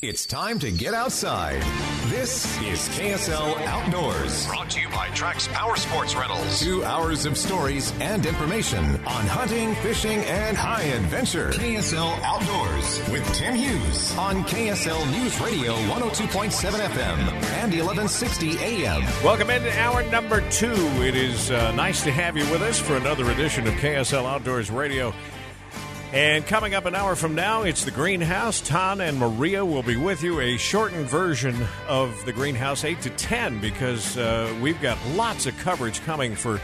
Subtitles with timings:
[0.00, 1.60] It's time to get outside.
[2.06, 4.46] This is KSL Outdoors.
[4.46, 6.60] Brought to you by Trax Power Sports Rentals.
[6.60, 11.50] Two hours of stories and information on hunting, fishing, and high adventure.
[11.50, 17.18] KSL Outdoors with Tim Hughes on KSL News Radio 102.7 FM
[17.58, 19.02] and 1160 AM.
[19.24, 20.76] Welcome into hour number two.
[21.02, 24.70] It is uh, nice to have you with us for another edition of KSL Outdoors
[24.70, 25.12] Radio.
[26.12, 28.62] And coming up an hour from now, it's the Greenhouse.
[28.62, 30.40] Taun and Maria will be with you.
[30.40, 31.54] A shortened version
[31.86, 36.62] of the Greenhouse, 8 to 10, because uh, we've got lots of coverage coming for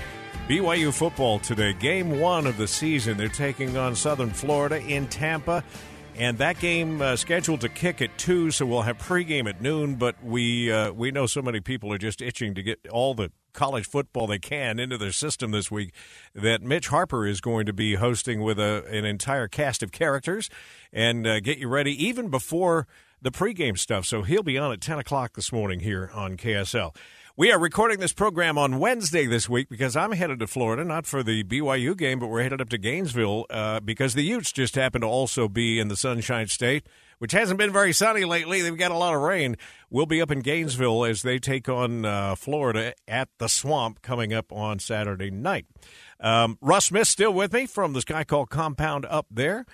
[0.48, 1.74] BYU football today.
[1.74, 3.18] Game one of the season.
[3.18, 5.62] They're taking on Southern Florida in Tampa.
[6.16, 9.96] And that game uh, scheduled to kick at two, so we'll have pregame at noon.
[9.96, 13.30] But we uh, we know so many people are just itching to get all the
[13.54, 15.92] college football they can into their system this week
[16.34, 20.50] that Mitch Harper is going to be hosting with a, an entire cast of characters
[20.92, 22.86] and uh, get you ready even before
[23.24, 24.04] the pregame stuff.
[24.04, 26.94] So he'll be on at 10 o'clock this morning here on KSL.
[27.36, 31.04] We are recording this program on Wednesday this week because I'm headed to Florida, not
[31.04, 34.76] for the BYU game, but we're headed up to Gainesville uh, because the Utes just
[34.76, 36.86] happen to also be in the Sunshine State,
[37.18, 38.60] which hasn't been very sunny lately.
[38.60, 39.56] They've got a lot of rain.
[39.90, 44.32] We'll be up in Gainesville as they take on uh, Florida at the Swamp coming
[44.34, 45.66] up on Saturday night.
[46.20, 49.64] Um, Russ Smith still with me from the Sky Call compound up there.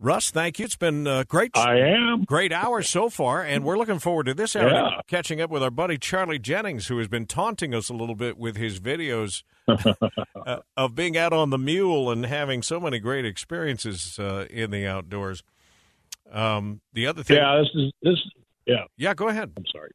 [0.00, 0.64] Russ, thank you.
[0.64, 1.52] It's been uh, great.
[1.56, 2.24] I am.
[2.24, 5.00] Great hours so far, and we're looking forward to this hour Yeah.
[5.06, 8.36] catching up with our buddy Charlie Jennings, who has been taunting us a little bit
[8.36, 13.24] with his videos uh, of being out on the mule and having so many great
[13.24, 15.42] experiences uh, in the outdoors.
[16.30, 18.16] Um, the other thing, Yeah, this is this.
[18.66, 19.52] Yeah, yeah, go ahead.
[19.56, 19.90] I'm sorry.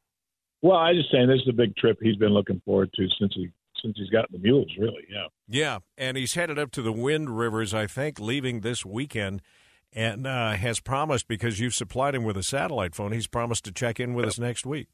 [0.61, 3.33] Well, I just saying this is a big trip he's been looking forward to since
[3.35, 3.49] he
[3.81, 4.71] since he's gotten the mules.
[4.77, 5.27] Really, yeah.
[5.47, 9.41] Yeah, and he's headed up to the Wind Rivers, I think, leaving this weekend,
[9.93, 13.11] and uh, has promised because you've supplied him with a satellite phone.
[13.11, 14.87] He's promised to check in with us next week.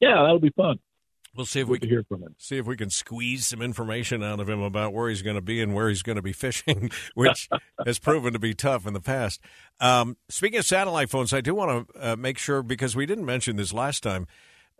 [0.00, 0.78] Yeah, that'll be fun.
[1.34, 2.34] We'll see if Good we can hear from him.
[2.38, 5.42] see if we can squeeze some information out of him about where he's going to
[5.42, 7.48] be and where he's going to be fishing, which
[7.86, 9.40] has proven to be tough in the past.
[9.78, 13.26] Um, speaking of satellite phones, I do want to uh, make sure because we didn't
[13.26, 14.26] mention this last time.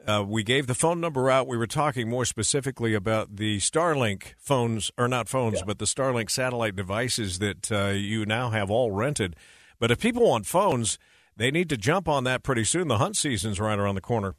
[0.07, 1.49] Uh, we gave the phone number out.
[1.49, 6.31] We were talking more specifically about the Starlink phones, or not phones, but the Starlink
[6.31, 9.35] satellite devices that uh, you now have all rented.
[9.81, 10.97] But if people want phones,
[11.37, 12.87] they need to jump on that pretty soon.
[12.87, 14.35] The hunt season's right around the corner.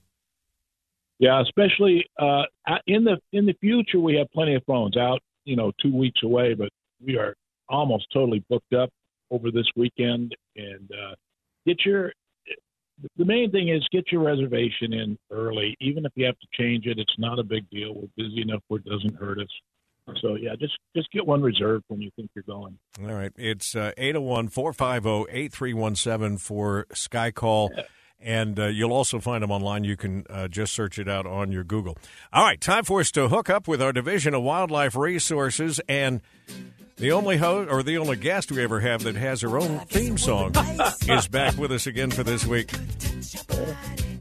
[1.20, 2.44] Yeah, especially uh,
[2.86, 5.20] in the in the future, we have plenty of phones out.
[5.44, 6.70] You know, two weeks away, but
[7.04, 7.36] we are
[7.70, 8.90] almost totally booked up
[9.32, 10.36] over this weekend.
[10.56, 11.16] And uh,
[11.66, 12.14] get your
[13.18, 16.86] the main thing is get your reservation in early, even if you have to change
[16.86, 16.98] it.
[17.00, 17.94] It's not a big deal.
[17.94, 19.48] We're busy enough where it doesn't hurt us.
[20.22, 22.78] So yeah, just just get one reserved when you think you're going.
[23.04, 23.34] All right.
[23.36, 27.72] It's uh, 801 450 8317 for Sky Call.
[28.20, 29.84] And uh, you'll also find them online.
[29.84, 31.98] You can uh, just search it out on your Google.
[32.34, 35.80] All right, time for us to hook up with our Division of Wildlife Resources.
[35.88, 36.22] And
[36.98, 40.18] the only host or the only guest we ever have that has her own theme
[40.18, 40.54] song
[41.08, 42.72] is back with us again for this week.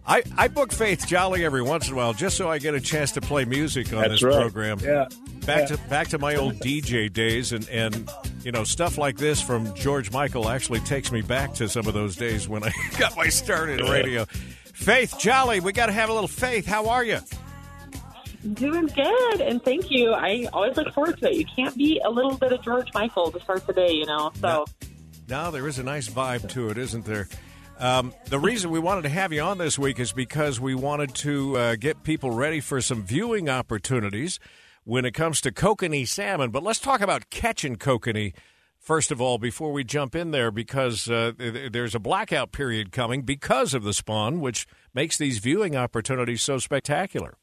[0.06, 2.80] I, I book Faith Jolley every once in a while just so I get a
[2.80, 4.40] chance to play music on That's this right.
[4.40, 4.78] program.
[4.80, 5.06] Yeah.
[5.46, 8.08] Back to back to my old DJ days and, and
[8.42, 11.94] you know stuff like this from George Michael actually takes me back to some of
[11.94, 14.24] those days when I got my start in radio.
[14.26, 16.66] Faith Jolley, we got to have a little faith.
[16.66, 17.20] How are you?
[18.52, 20.12] Doing good, and thank you.
[20.12, 21.34] I always look forward to it.
[21.34, 24.30] You can't beat a little bit of George Michael to start the day, you know.
[24.40, 24.66] So
[25.28, 27.28] now there is a nice vibe to it, isn't there?
[27.78, 31.14] Um, the reason we wanted to have you on this week is because we wanted
[31.16, 34.38] to uh, get people ready for some viewing opportunities
[34.84, 36.50] when it comes to kokanee salmon.
[36.50, 38.32] But let's talk about catching kokanee
[38.78, 43.22] first of all before we jump in there, because uh, there's a blackout period coming
[43.22, 47.36] because of the spawn, which makes these viewing opportunities so spectacular.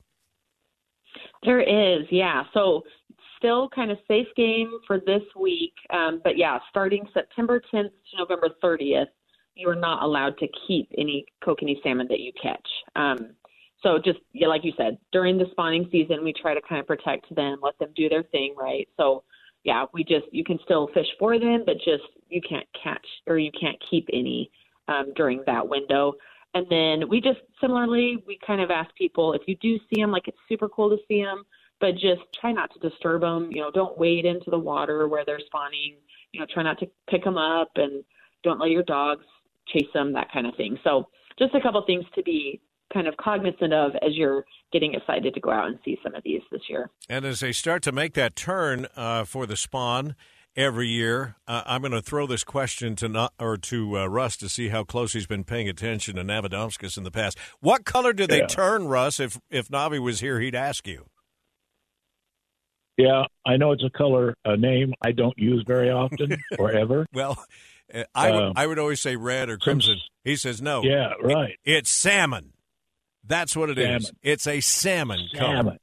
[1.43, 2.43] There is, yeah.
[2.53, 2.83] So
[3.37, 5.73] still kind of safe game for this week.
[5.89, 9.07] Um, but yeah, starting September 10th to November 30th,
[9.55, 12.67] you are not allowed to keep any kokanee salmon that you catch.
[12.95, 13.31] Um,
[13.81, 16.87] so just yeah, like you said, during the spawning season, we try to kind of
[16.87, 18.87] protect them, let them do their thing, right?
[18.97, 19.23] So
[19.63, 23.37] yeah, we just you can still fish for them, but just you can't catch or
[23.37, 24.49] you can't keep any
[24.87, 26.13] um, during that window.
[26.53, 30.11] And then we just similarly, we kind of ask people if you do see them,
[30.11, 31.43] like it's super cool to see them,
[31.79, 33.49] but just try not to disturb them.
[33.51, 35.95] You know, don't wade into the water where they're spawning.
[36.31, 38.03] You know, try not to pick them up and
[38.43, 39.25] don't let your dogs
[39.67, 40.77] chase them, that kind of thing.
[40.83, 41.07] So
[41.39, 42.61] just a couple things to be
[42.93, 46.23] kind of cognizant of as you're getting excited to go out and see some of
[46.23, 46.89] these this year.
[47.09, 50.15] And as they start to make that turn uh, for the spawn
[50.55, 54.37] every year, uh, I'm going to throw this question to not, or to uh, Russ
[54.37, 57.37] to see how close he's been paying attention to Navadomskis in the past.
[57.59, 58.47] What color do they Yeah.
[58.47, 59.19] turn, Russ?
[59.19, 61.05] If if Navi was here, he'd ask you.
[62.97, 67.07] Yeah, I know it's a color, a name I don't use very often or ever.
[67.11, 67.43] Well,
[67.93, 69.97] uh, I would Um, I would always say red or crimson.
[70.23, 70.83] He says no.
[70.83, 71.57] Yeah, right.
[71.63, 72.53] It's salmon.
[73.25, 74.05] That's what it is.
[74.05, 74.19] Salmon.
[74.21, 75.77] It's a salmon, color.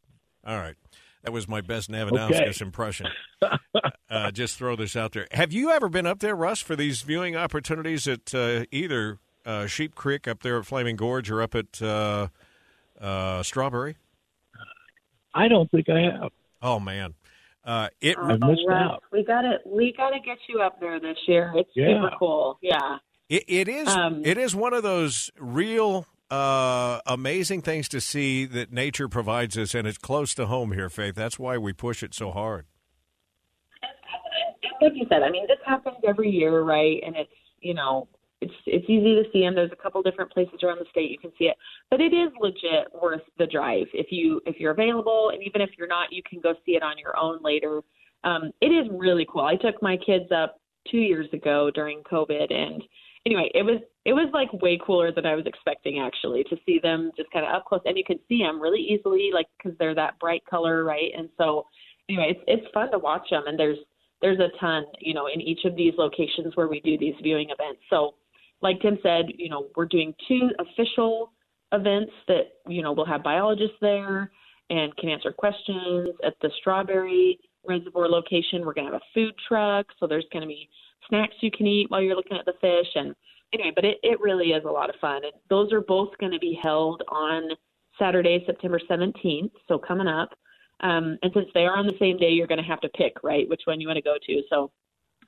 [0.47, 0.77] All right.
[1.23, 2.65] That was my best Navadomskis Okay.
[2.65, 3.07] impression.
[4.11, 5.27] uh, just throw this out there.
[5.33, 9.67] Have you ever been up there, Russ, for these viewing opportunities at uh, either uh,
[9.67, 12.29] Sheep Creek up there at Flaming Gorge or up at uh,
[13.01, 13.97] uh, Strawberry?
[15.35, 16.33] I don't think I have.
[16.63, 17.15] Oh man,
[17.65, 19.03] uh, it I missed Russ, out.
[19.13, 21.53] We gotta we gotta get you up there this year.
[21.55, 22.03] It's Yeah.
[22.03, 22.59] super cool.
[22.61, 22.97] Yeah.
[23.29, 23.87] It, it is.
[23.89, 29.59] Um, it is one of those real uh, amazing things to see that nature provides
[29.59, 31.15] us, and it's close to home here, Faith.
[31.15, 32.67] That's why we push it so hard.
[34.81, 37.01] like you said, I mean, this happens every year, right?
[37.05, 37.31] And it's
[37.61, 38.09] you know,
[38.41, 39.55] it's it's easy to see them.
[39.55, 41.57] There's a couple different places around the state you can see it,
[41.91, 45.71] but it is legit worth the drive if you if you're available, and even if
[45.79, 47.83] you're not, you can go see it on your own later.
[48.25, 49.43] Um, it is really cool.
[49.43, 50.61] I took my kids up
[50.91, 52.83] two years ago during COVID, and
[53.31, 56.81] anyway, it was it was like way cooler than I was expecting actually to see
[56.83, 59.79] them just kind of up close, and you can see them really easily, like because
[59.79, 61.13] they're that bright color, right?
[61.17, 61.67] And so
[62.09, 63.79] anyway, it's it's fun to watch them, and there's
[64.23, 67.49] there's a ton, you know, in each of these locations where we do these viewing
[67.51, 67.81] events.
[67.89, 68.15] So,
[68.63, 71.33] like Tim said, you know, we're doing two official
[71.73, 74.31] events that, you know, we'll have biologists there
[74.69, 78.65] and can answer questions at the Strawberry Reservoir location.
[78.65, 79.87] We're to have a food truck.
[79.99, 80.69] So, there's to be
[81.11, 82.89] snacks you can eat while you're looking at the fish.
[82.95, 83.15] And
[83.53, 85.25] anyway, but it, it really is a lot of fun.
[85.25, 87.51] And those are both going to be held on
[87.99, 89.53] Saturday, September 17th.
[89.69, 90.31] So, coming up.
[90.83, 93.23] Um, and since they are on the same day, you're going to have to pick,
[93.23, 94.43] right, which one you want to go to.
[94.49, 94.71] So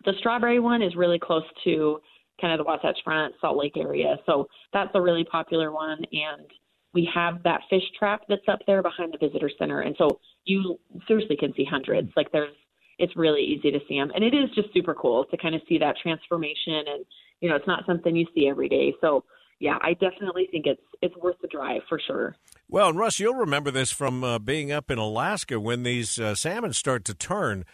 [0.05, 2.01] the strawberry one is really close to
[2.41, 4.17] kind of the Wasatch Front, Salt Lake area.
[4.27, 5.99] So that's a really popular one.
[6.13, 6.47] And
[6.95, 9.83] we have that fish trap that's up there behind the visitor center.
[9.83, 12.11] And so you seriously can see hundreds.
[12.17, 12.55] Like there's,
[13.03, 14.11] it's really easy to see them.
[14.15, 16.85] And it is just super cool to kind of see that transformation.
[16.93, 17.05] And,
[17.41, 18.95] you know, it's not something you see every day.
[19.01, 19.25] So,
[19.59, 22.37] yeah, I definitely think it's it's worth the drive for sure.
[22.69, 26.35] Well, and Russ, you'll remember this from uh, being up in Alaska when these uh,
[26.35, 27.65] salmon start to turn.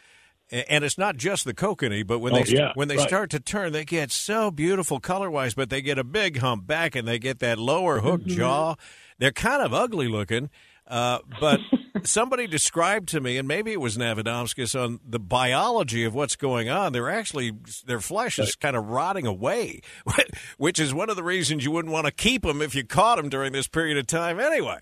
[0.50, 3.06] And it's not just the kokanee, but when Oh, they yeah, when they right.
[3.06, 5.52] start to turn, they get so beautiful color wise.
[5.52, 8.76] But they get a big hump back, and they get that lower hook jaw.
[9.18, 10.48] They're kind of ugly looking.
[10.88, 11.60] Uh, but
[12.02, 16.68] somebody described to me, and maybe it was Navadomskis, on the biology of what's going
[16.68, 16.92] on.
[16.92, 17.52] They're actually
[17.86, 19.82] their flesh is kind of rotting away,
[20.58, 23.16] which is one of the reasons you wouldn't want to keep them if you caught
[23.16, 24.40] them during this period of time.
[24.40, 24.78] Anyway.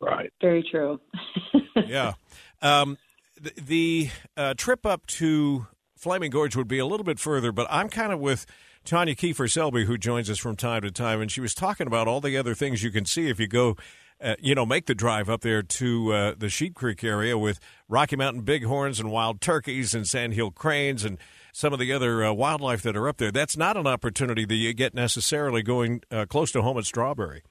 [0.00, 0.32] Right.
[0.40, 1.00] Very true.
[1.86, 2.12] yeah.
[2.62, 2.98] Um,
[3.40, 5.66] the the uh, trip up to
[5.96, 8.46] Flaming Gorge would be a little bit further, but I'm kind of with
[8.84, 12.20] Tonya Kieffer-Selby, who joins us from time to time, and she was talking about all
[12.20, 13.76] the other things you can see if you go.
[14.20, 17.60] Uh, you know, make the drive up there to uh, the Sheep Creek area with
[17.88, 21.18] Rocky Mountain bighorns and wild turkeys and sandhill cranes and
[21.52, 23.30] some of the other uh, wildlife that are up there.
[23.30, 27.42] That's not an opportunity that you get necessarily going uh, close to home at Strawberry.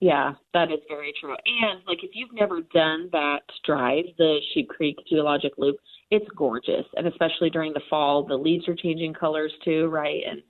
[0.00, 1.34] Yeah, that is very true.
[1.46, 5.76] And like if you've never done that drive, the Sheep Creek Geologic Loop,
[6.10, 6.84] it's gorgeous.
[6.96, 10.20] And especially during the fall, the leaves are changing colors too, right?
[10.28, 10.42] And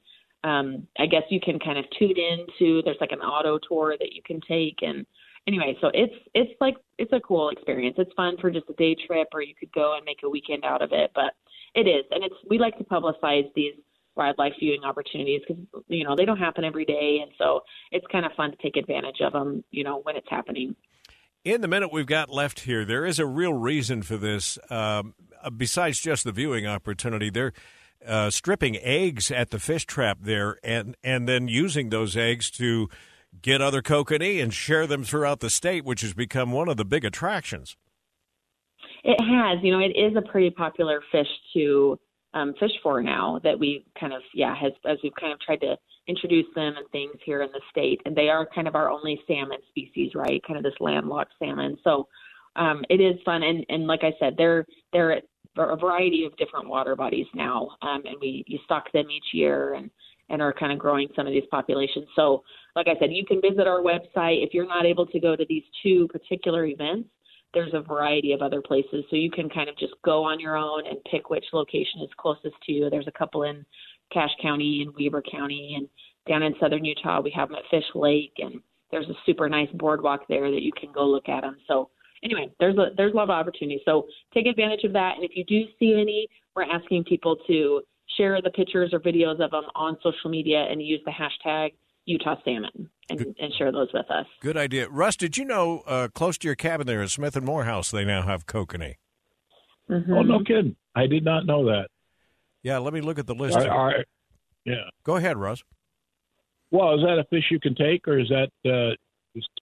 [0.44, 4.12] um I guess you can kind of tune into there's like an auto tour that
[4.12, 5.04] you can take and
[5.46, 7.96] anyway, so it's it's like it's a cool experience.
[7.98, 10.64] It's fun for just a day trip or you could go and make a weekend
[10.64, 11.34] out of it, but
[11.74, 12.04] it is.
[12.10, 13.74] And it's we like to publicize these
[14.16, 17.60] wildlife viewing opportunities because you know they don't happen every day and so
[17.90, 20.76] it's kind of fun to take advantage of them you know when it's happening
[21.44, 24.56] In the minute we've got left here, there is a real reason for this.
[24.70, 27.52] Um, uh, besides just the viewing opportunity, they're
[28.06, 32.88] uh, stripping eggs at the fish trap there, and and then using those eggs to
[33.42, 36.84] get other kokanee and share them throughout the state, which has become one of the
[36.84, 37.76] big attractions.
[39.02, 41.98] It has, you know, it is a pretty popular fish to
[42.32, 43.40] um, fish for now.
[43.42, 46.88] That we kind of, yeah, has as we've kind of tried to introduce them and
[46.90, 50.42] things here in the state, and they are kind of our only salmon species, right?
[50.46, 51.76] Kind of this landlocked salmon.
[51.84, 52.08] So
[52.56, 55.20] um, it is fun, and and like I said, they're they're
[55.56, 59.74] a variety of different water bodies now, um, and we you stock them each year
[59.74, 59.90] and
[60.30, 62.06] and are kind of growing some of these populations.
[62.16, 62.42] So,
[62.76, 65.44] like I said, you can visit our website if you're not able to go to
[65.48, 67.08] these two particular events.
[67.52, 70.56] There's a variety of other places, so you can kind of just go on your
[70.56, 72.90] own and pick which location is closest to you.
[72.90, 73.64] There's a couple in
[74.12, 75.88] Cache County and Weber County, and
[76.26, 79.70] down in southern Utah we have them at Fish Lake, and there's a super nice
[79.74, 81.56] boardwalk there that you can go look at them.
[81.68, 81.90] So
[82.24, 83.80] anyway, there's a there's a lot of opportunity.
[83.84, 85.14] So take advantage of that.
[85.16, 87.82] And if you do see any, we're asking people to
[88.16, 91.72] share the pictures or videos of them on social media and use the hashtag
[92.06, 94.26] Utah Salmon and, and share those with us.
[94.40, 94.88] Good idea.
[94.88, 98.04] Russ, did you know uh, close to your cabin there at Smith and Morehouse they
[98.04, 98.96] now have kokanee?
[99.90, 100.12] Mm-hmm.
[100.12, 100.76] Oh, no kidding.
[100.94, 101.88] I did not know that.
[102.62, 103.56] Yeah, let me look at the list.
[103.56, 104.04] Are- are-
[104.64, 104.88] yeah.
[105.04, 105.62] Go ahead, Russ.
[106.70, 108.94] Well, is that a fish you can take, or is that uh,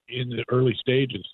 [0.09, 1.27] in the early stages?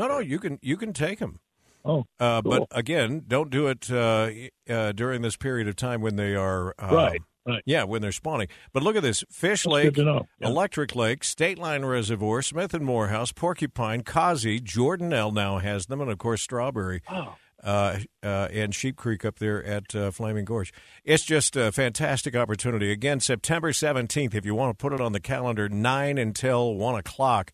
[0.00, 1.40] No, no, you can you can take them.
[1.84, 2.66] Oh, Uh, Cool.
[2.70, 4.30] But again, don't do it uh,
[4.68, 7.62] uh, during this period of time when they are uh, right, right.
[7.66, 8.48] Yeah, when they're spawning.
[8.72, 10.26] But look at this: Fish That's Lake, good to know.
[10.38, 10.48] Yeah.
[10.48, 16.10] Electric Lake, State Line Reservoir, Smith and Morehouse, Porcupine, Causey, Jordanelle now has them, and
[16.10, 17.02] of course Strawberry.
[17.10, 17.34] Oh.
[17.62, 20.72] Uh, uh, and Sheep Creek up there at uh, Flaming Gorge.
[21.04, 22.90] It's just a fantastic opportunity.
[22.90, 26.94] Again, September 17th, if you want to put it on the calendar, 9 until 1
[26.94, 27.52] o'clock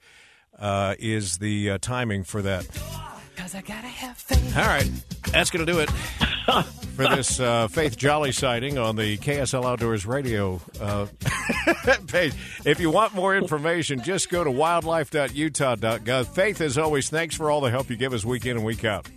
[0.58, 2.66] uh, is the uh, timing for that.
[4.56, 4.90] All right,
[5.30, 5.90] that's going to do it
[6.96, 11.06] for this uh, Faith Jolley sighting on the KSL Outdoors Radio uh,
[12.06, 12.32] page.
[12.64, 16.26] If you want more information, just go to wildlife.utah.gov.
[16.28, 18.84] Faith, as always, thanks for all the help you give us week in and week
[18.84, 19.08] out.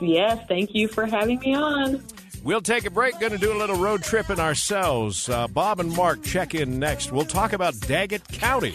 [0.00, 2.02] Yes, thank you for having me on.
[2.42, 3.18] We'll take a break.
[3.18, 5.28] Going to do a little road tripping ourselves.
[5.28, 7.10] Uh, Bob and Mark check in next.
[7.10, 8.74] We'll talk about Daggett County.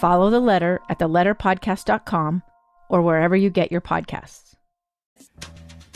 [0.00, 2.42] Follow The Letter at theletterpodcast.com
[2.88, 4.54] or wherever you get your podcasts.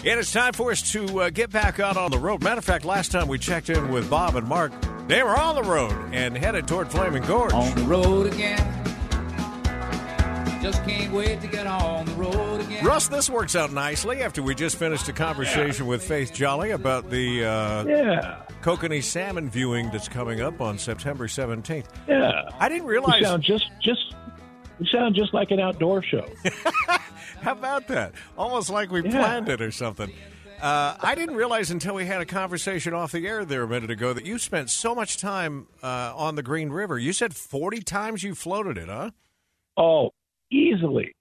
[0.05, 2.43] And it's time for us to uh, get back out on the road.
[2.43, 4.73] Matter of fact, last time we checked in with Bob and Mark,
[5.07, 7.53] they were on the road and headed toward Flaming Gorge.
[7.53, 8.82] On the road again.
[10.63, 12.85] Just can't wait to get on the road again.
[12.85, 17.11] Russ, this works out nicely after we just finished a conversation with Faith Jolley about
[17.11, 21.87] the uh, Yeah, kokanee salmon viewing that's coming up on September 17th.
[22.07, 22.43] yeah.
[22.61, 23.23] I didn't You realize.
[23.25, 24.15] sound just just
[24.79, 26.27] you sound just like an outdoor show.
[27.41, 28.13] How about that?
[28.39, 29.11] Almost like we Yeah.
[29.11, 30.13] planned it or something.
[30.61, 33.91] Uh, I didn't realize until we had a conversation off the air there a minute
[33.91, 37.01] ago that you spent so much time uh, on the Green River.
[37.01, 39.11] You said 40 times you floated it, huh?
[39.77, 40.11] Oh,
[40.53, 41.15] easily,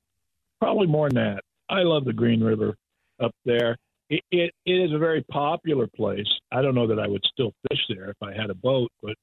[0.60, 1.44] probably more than that.
[1.70, 2.76] I love the Green River
[3.20, 3.78] up there.
[4.10, 6.28] It, it it is a very popular place.
[6.52, 9.16] I don't know that I would still fish there if I had a boat, but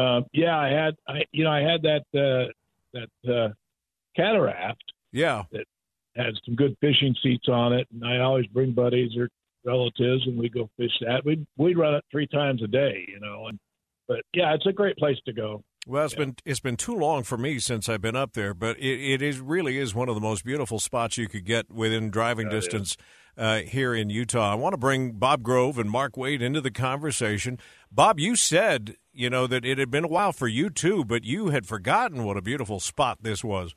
[0.00, 2.52] um, yeah, I had I you know I had that uh,
[2.92, 3.48] that uh,
[4.16, 4.82] cataract
[5.12, 5.44] Yeah.
[5.52, 5.64] That
[6.16, 9.28] had some good fishing seats on it, and I always bring buddies or
[9.64, 11.24] relatives, and we go fish that.
[11.24, 13.46] We'd we'd run it three times a day, you know.
[13.46, 13.58] And
[14.08, 15.62] but yeah, it's a great place to go.
[15.90, 16.18] Well, it's Yeah.
[16.20, 19.22] been it's been too long for me since I've been up there, but it, it
[19.22, 22.96] is really is one of the most beautiful spots you could get within driving distance
[23.36, 24.52] uh, here in Utah.
[24.52, 27.58] I want to bring Bob Grove and Mark Wade into the conversation.
[27.90, 31.24] Bob, you said you know that it had been a while for you too, but
[31.24, 33.74] you had forgotten what a beautiful spot this was.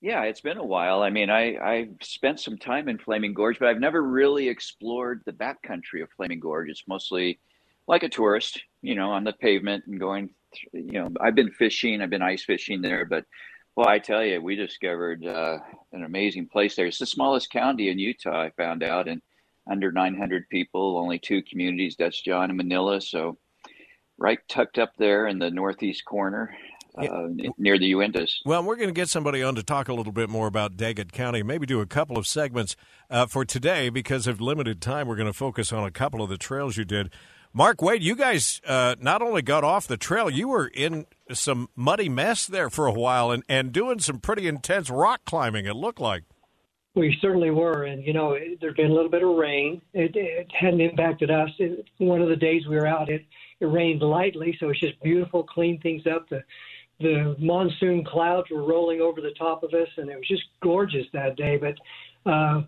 [0.00, 1.02] Yeah, it's been a while.
[1.02, 5.22] I mean, I I spent some time in Flaming Gorge, but I've never really explored
[5.26, 6.68] the backcountry of Flaming Gorge.
[6.68, 7.40] It's mostly
[7.88, 10.30] like a tourist, you know, on the pavement and going.
[10.72, 13.24] You know, I've been fishing, I've been ice fishing there, but
[13.76, 15.58] well, I tell you, we discovered uh,
[15.92, 16.86] an amazing place there.
[16.86, 18.42] It's the smallest county in Utah.
[18.42, 19.20] I found out, and
[19.68, 23.00] under 900 people, only two communities: Dutch John and Manila.
[23.00, 23.36] So,
[24.16, 26.56] right tucked up there in the northeast corner,
[26.96, 27.26] uh,
[27.58, 28.34] near the Uintas.
[28.44, 31.12] Well, we're going to get somebody on to talk a little bit more about Daggett
[31.12, 32.76] County, maybe do a couple of segments
[33.10, 35.08] uh, for today because of limited time.
[35.08, 37.10] We're going to focus on a couple of the trails you did.
[37.56, 41.68] Mark Wade, you guys uh, not only got off the trail, you were in some
[41.76, 45.76] muddy mess there for a while and, and doing some pretty intense rock climbing, it
[45.76, 46.24] looked like.
[46.96, 49.80] We certainly were, and you know, there'd been a little bit of rain.
[49.92, 51.50] It, it hadn't impacted us.
[51.60, 53.24] It, one of the days we were out, it
[53.60, 56.28] it rained lightly, so it's just beautiful, clean things up.
[56.28, 56.42] The
[57.00, 61.06] the monsoon clouds were rolling over the top of us, and it was just gorgeous
[61.12, 61.56] that day.
[61.56, 62.62] But uh,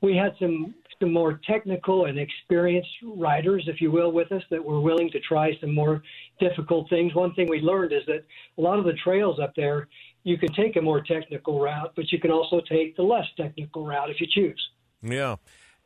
[0.00, 4.64] we had some some more technical and experienced riders, if you will, with us that
[4.64, 6.02] were willing to try some more
[6.40, 7.14] difficult things.
[7.14, 8.24] One thing we learned is that
[8.56, 9.88] a lot of the trails up there,
[10.24, 13.86] you can take a more technical route, but you can also take the less technical
[13.86, 14.70] route if you choose.
[15.02, 15.36] Yeah.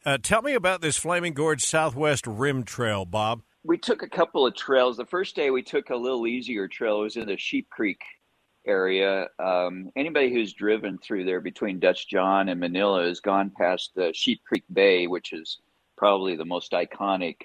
[0.05, 4.47] Uh, tell me about this Flaming Gorge Southwest Rim Trail, Bob we took a couple
[4.47, 4.97] of trails.
[4.97, 7.01] The first day we took a little easier trail.
[7.01, 8.01] It was in the Sheep Creek
[8.67, 9.29] area.
[9.39, 14.13] Um, anybody who's driven through there between Dutch John and Manila has gone past the
[14.15, 15.59] Sheep Creek Bay, which is
[15.97, 17.37] probably the most iconic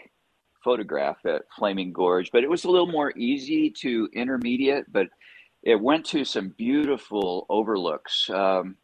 [0.63, 2.31] photograph at Flaming Gorge.
[2.31, 5.07] But it was a little more easy to intermediate, but
[5.63, 8.29] it went to some beautiful overlooks.
[8.29, 8.75] Um,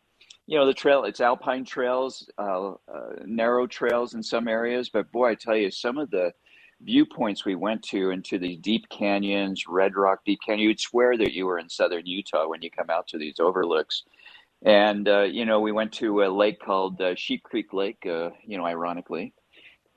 [0.47, 2.75] you know the trail it's alpine trails uh, uh,
[3.25, 6.31] narrow trails in some areas but boy i tell you some of the
[6.83, 10.69] viewpoints we went to into these deep canyons, Red Rock Deep Canyon.
[10.69, 14.03] You'd swear that you were in southern Utah when you come out to these overlooks.
[14.65, 18.29] And, uh, you know, we went to a lake called uh, Sheep Creek Lake, uh,
[18.45, 19.33] you know, ironically,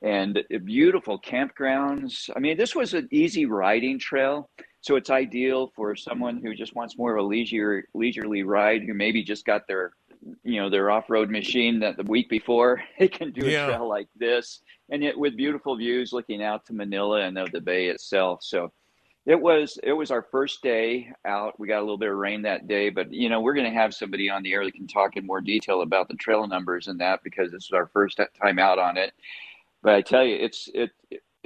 [0.02, 2.30] and beautiful campgrounds.
[2.34, 4.50] I mean, this was an easy riding trail.
[4.80, 8.94] So it's ideal for someone who just wants more of a leisure, leisurely ride, who
[8.94, 9.92] maybe just got their
[10.42, 13.66] you know their off-road machine that the week before they can do a yeah.
[13.66, 17.60] trail like this and yet with beautiful views looking out to manila and the, the
[17.60, 18.42] bay itself.
[18.42, 18.72] So
[19.24, 21.58] it was it was our first day out.
[21.58, 23.78] We got a little bit of rain that day but you know we're going to
[23.78, 26.88] have somebody on the air that can talk in more detail about the trail numbers
[26.88, 29.12] and that because this is our first time out on it.
[29.82, 30.90] But i tell you it's it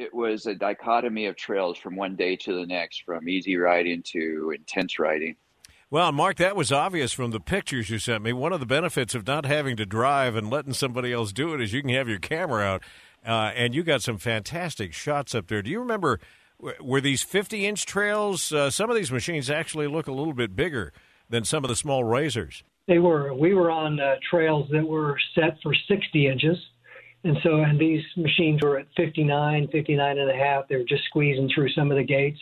[0.00, 4.02] it was a dichotomy of trails from one day to the next from easy riding
[4.02, 5.36] to intense riding.
[5.90, 8.32] Well, Mark, that was obvious from the pictures you sent me.
[8.32, 11.60] One of the benefits of not having to drive and letting somebody else do it
[11.60, 12.82] is you can have your camera out,
[13.26, 15.62] uh, and you got some fantastic shots up there.
[15.62, 16.20] Do you remember?
[16.80, 18.52] Were these 50 inch trails?
[18.52, 20.92] Uh, some of these machines actually look a little bit bigger
[21.28, 22.62] than some of the small razors.
[22.86, 23.32] They were.
[23.32, 26.58] We were on uh, trails that were set for 60 inches.
[27.22, 30.68] And so, and these machines were at 59, 59 and a half.
[30.68, 32.38] They were just squeezing through some of the gates.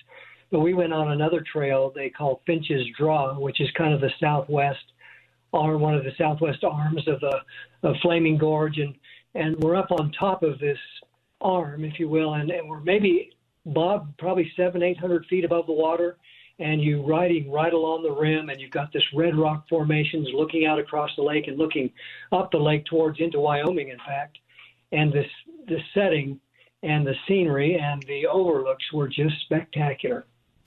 [0.50, 4.10] But we went on another trail they call Finch's Draw, which is kind of the
[4.20, 4.78] southwest
[5.52, 7.40] or one of the southwest arms of the
[7.82, 8.94] of Flaming Gorge, and
[9.34, 10.78] and we're up on top of this
[11.40, 13.30] arm, if you will, and, and we're maybe
[13.66, 16.16] Bob probably seven eight hundred feet above the water,
[16.58, 20.66] and you're riding right along the rim, and you've got this red rock formations looking
[20.66, 21.90] out across the lake and looking
[22.32, 24.38] up the lake towards into Wyoming, in fact,
[24.92, 25.26] and this
[25.66, 26.40] this setting
[26.82, 30.24] and the scenery and the overlooks were just spectacular.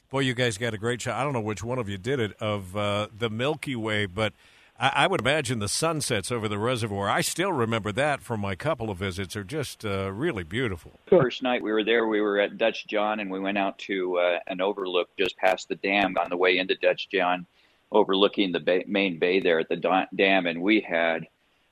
[0.10, 1.16] Boy, you guys got a great shot.
[1.16, 4.34] I don't know which one of you did it of uh, the Milky Way, but
[4.82, 7.08] I, I, would imagine the sunsets over the reservoir.
[7.08, 9.36] I still remember that from my couple of visits.
[9.36, 11.00] Are just uh, really beautiful.
[11.08, 14.18] First night we were there, we were at Dutch John, and we went out to
[14.18, 17.46] uh, an overlook just past the dam on the way into Dutch John,
[17.92, 21.28] overlooking the bay, main bay there at the dam, and we had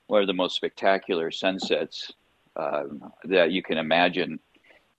[0.06, 2.14] one of the most spectacular sunsets
[2.56, 4.40] um, that you can imagine.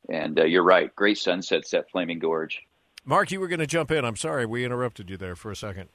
[0.08, 2.60] And uh, you're right, great sunsets at Flaming Gorge.
[3.04, 4.04] Mark, you were going to jump in.
[4.04, 5.88] I'm sorry we interrupted you there for a second.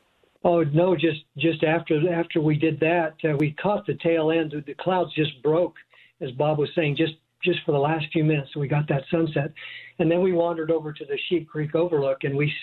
[0.46, 4.54] Oh no, just just after after we did that, uh, we caught the tail end.
[4.66, 5.74] The clouds just broke,
[6.22, 8.56] as Bob was saying, just just for the last few minutes.
[8.56, 9.52] We got that sunset,
[9.98, 12.54] and then we wandered over to the Sheep Creek Overlook, and we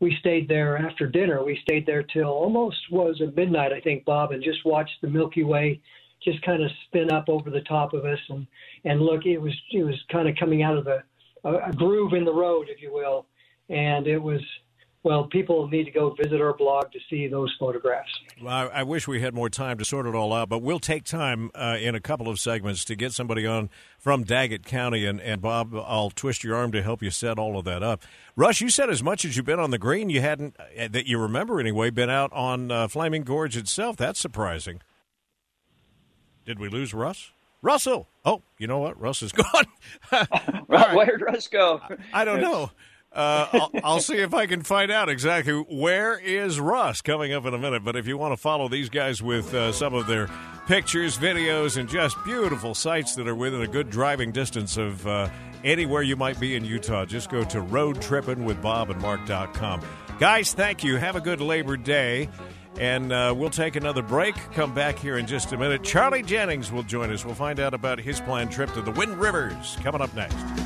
[0.00, 1.44] we stayed there after dinner.
[1.44, 5.08] We stayed there till almost was at midnight, I think, Bob, and just watched the
[5.08, 5.78] Milky Way
[6.24, 8.46] just kind of spin up over the top of us, and
[8.86, 11.02] and look, it was it was kind of coming out of a,
[11.44, 13.26] a groove in the road, if you will
[13.68, 14.40] and it was
[15.06, 18.10] well, people need to go visit our blog to see those photographs.
[18.42, 20.80] Well, I, I wish we had more time to sort it all out, but we'll
[20.80, 25.06] take time uh, in a couple of segments to get somebody on from Daggett County.
[25.06, 28.02] And, and Bob, I'll twist your arm to help you set all of that up.
[28.34, 31.06] Russ, you said as much as you've been on the green, you hadn't, uh, that
[31.06, 33.96] you remember anyway, been out on uh, Flaming Gorge itself.
[33.96, 34.80] That's surprising.
[36.44, 37.30] Did we lose Russ?
[37.62, 38.08] Russell.
[38.24, 39.00] Oh, you know what?
[39.00, 39.66] Russ is gone.
[40.66, 40.96] right.
[40.96, 41.80] Where did Russ go?
[42.12, 42.72] I don't know.
[43.16, 47.46] Uh, I'll, I'll, see if I can find out exactly where is Russ coming up
[47.46, 47.82] in a minute.
[47.82, 50.28] But if you want to follow these guys with uh, some of their
[50.66, 55.30] pictures, videos, and just beautiful sites that are within a good driving distance of uh,
[55.64, 59.80] anywhere you might be in Utah, just go to roadtrippingwithbobandmark.com.
[60.18, 60.96] Guys, thank you.
[60.96, 62.28] Have a good Labor Day.
[62.78, 64.34] And uh, we'll take another break.
[64.52, 65.82] Come back here in just a minute.
[65.82, 67.24] Charlie Jennings will join us.
[67.24, 70.65] We'll find out about his planned trip to the Wind Rivers coming up next.